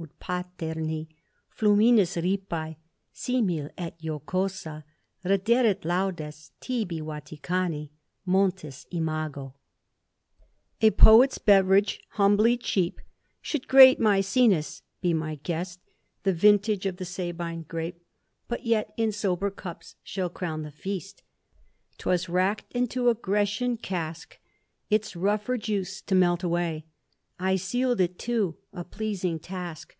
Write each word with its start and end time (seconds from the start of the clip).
Ut 0.00 0.10
patemi 0.20 1.06
Fluminis 1.48 2.20
ripa, 2.20 2.76
simul 3.12 3.68
etjocosa 3.78 4.82
Redderet 5.24 5.82
iaudes 5.82 6.50
tibi 6.60 7.00
VcUicam 7.00 7.88
Montis 8.26 8.86
imago,* 8.92 9.52
^" 10.40 10.42
A 10.80 10.90
poet's 10.90 11.38
beverage 11.38 12.00
humbly 12.10 12.56
cheap, 12.56 13.00
(Should 13.40 13.68
great 13.68 14.00
Maecenas 14.00 14.82
be 15.00 15.14
my 15.14 15.36
guest) 15.36 15.78
The 16.24 16.32
vintage 16.34 16.86
of 16.86 16.96
the 16.96 17.04
Sabine 17.06 17.62
grape, 17.62 18.02
But 18.48 18.66
yet 18.66 18.92
in 18.96 19.12
sober 19.12 19.50
cups 19.50 19.94
shaJl 20.04 20.34
crown 20.34 20.62
the 20.62 20.72
feast! 20.72 21.22
'Twas 21.98 22.28
rack'd 22.28 22.66
into 22.72 23.08
a 23.10 23.14
Grecian 23.14 23.76
cask, 23.76 24.38
Its 24.90 25.14
rougher 25.14 25.56
juice 25.56 26.02
to 26.02 26.14
melt 26.16 26.42
away; 26.42 26.84
I 27.36 27.56
seal*d 27.56 28.02
it 28.04 28.16
too— 28.16 28.58
a 28.72 28.84
pleasing 28.84 29.40
task 29.40 29.96